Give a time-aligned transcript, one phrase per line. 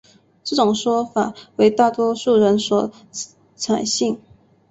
[0.43, 2.91] 这种说法为大多数人所
[3.55, 4.19] 采信。